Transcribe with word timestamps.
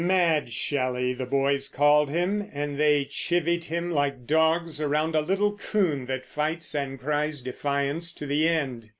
"Mad 0.03 0.51
Shelley" 0.51 1.13
the 1.13 1.27
boys 1.27 1.67
called 1.67 2.09
him, 2.09 2.49
and 2.51 2.75
they 2.79 3.05
chivied 3.05 3.65
him 3.65 3.91
like 3.91 4.25
dogs 4.25 4.81
around 4.81 5.13
a 5.13 5.21
little 5.21 5.51
coon 5.55 6.07
that 6.07 6.25
fights 6.25 6.73
and 6.73 6.99
cries 6.99 7.43
defiance 7.43 8.11
to 8.13 8.25
the 8.25 8.47
end. 8.47 8.89